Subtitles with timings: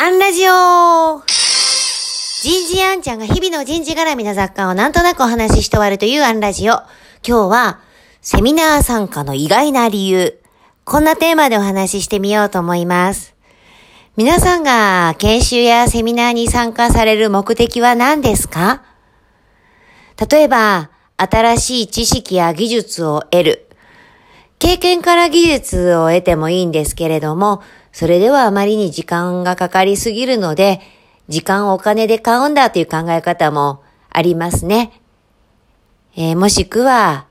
[0.00, 6.74] アンラジオ人事アンちゃんが日々の人事絡みの雑貨をなんとなくお話しして終わるというアンラジオ。
[7.26, 7.80] 今日は、
[8.20, 10.40] セミナー参加の意外な理由。
[10.84, 13.34] こんなテーマでお話ししてみようと思います。
[14.16, 18.84] 皆さんが研修やセミナーに参加される目的は何ですか？
[20.30, 23.68] 例えば、新しい知識や技術を得る。
[24.60, 27.62] 経験から技術を得てもいいんですけれども、
[27.98, 30.80] それではあまりに時間がかかりすぎるので、
[31.26, 35.02] 時間をお金で買うんだという考え方もありますね。
[36.14, 37.26] えー、もしくは、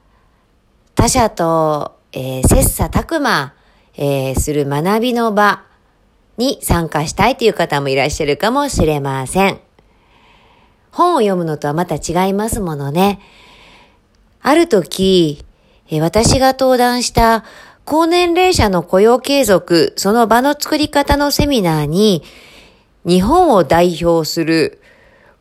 [0.93, 3.53] 他者と、えー、切磋琢磨、
[3.95, 5.63] えー、する学びの場
[6.35, 9.61] に参加したいという方もいらっしゃるかもしれません。
[10.91, 13.21] 本を読むのとはまた違いますものね。
[14.41, 15.45] ある時
[15.89, 17.45] え、私が登壇した
[17.87, 22.21] 高年齢者の雇用継続、その場の作り方のセミナーに、
[23.05, 24.81] 日本を代表する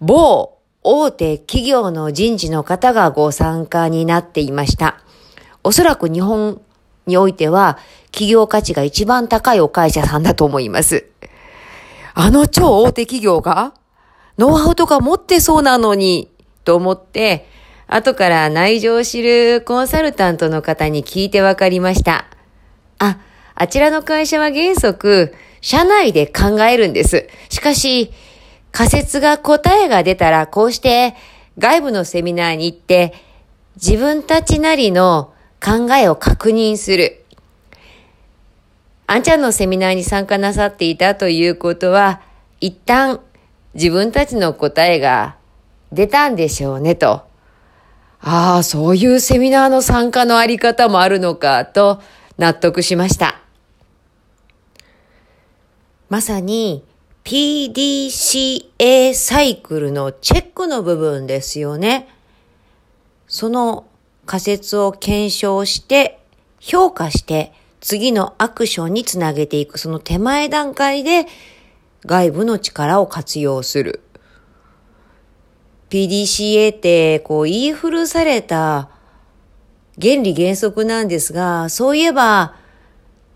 [0.01, 5.01] 某大手企業の人事の方がご参加になっていました。
[5.65, 6.61] おそらく日本
[7.07, 7.79] においては
[8.13, 11.05] 企業価値が一番高いお会社さんだと思います。
[12.15, 13.75] あの超大手企業が
[14.39, 16.31] ノウハウとか持ってそうなのに
[16.63, 17.49] と思って
[17.89, 22.27] 後から内情を知るコンサルタントの方に聞いてわかりました。
[22.99, 23.19] あ、
[23.55, 27.29] あちらの会社は原則、社内で考えるんです。
[27.49, 28.13] しかし、
[28.73, 31.15] 仮説が答えが出たら、こうして
[31.59, 33.15] 外部のセミナーに行って、
[33.77, 35.33] 自分たちなりの
[35.65, 37.25] 考えを確認する。
[39.07, 42.21] あんちゃんのセミナーに参加なさっていたということは、
[42.61, 43.21] 一旦
[43.75, 45.37] 自分たちの答えが
[45.93, 47.23] 出たんでしょうねと。
[48.21, 52.01] ああ、そういうセミナーの参加のあり方もあるのかと
[52.39, 53.41] 納得しました。
[56.09, 56.85] まさに
[57.25, 62.09] PDCA サイクルのチェックの部分ですよね。
[63.27, 63.87] その
[64.27, 66.21] 仮説を検証して
[66.61, 71.27] 評価して次のアクションにつなげていくその手前段階で
[72.05, 74.03] 外部の力を活用する。
[75.91, 78.91] PDCA ってこう言い古された
[80.01, 82.55] 原理原則なんですが、そういえば、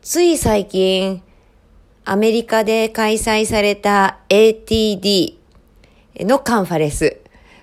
[0.03, 1.23] つい最近、
[2.05, 5.37] アメリカで開催された ATD
[6.21, 7.19] のカンファレンス。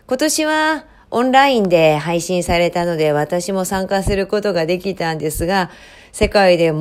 [0.08, 5.70] 今年はオンラインで配信されたので私も参加することができたんですが、
[6.12, 6.74] 世界で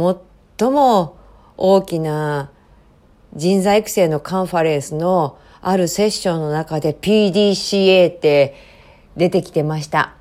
[0.59, 1.17] 最も
[1.57, 2.51] 大きな
[3.35, 8.55] 人材育成のカンファレンスのあるセッションの中で PDCA って
[9.17, 10.16] 出てきてました。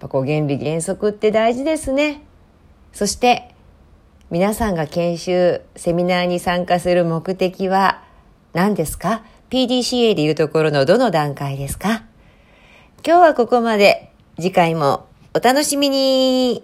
[0.00, 2.22] やっぱこう原理原則って大事ですね。
[2.92, 3.54] そして
[4.30, 8.02] 皆さんが研修、セミナーに参加する目的は
[8.54, 12.04] 何ですか ?PDCA でいうところのどの段階ですか？
[13.06, 14.06] 今日はここまで。
[14.36, 16.62] 次回もお楽しみに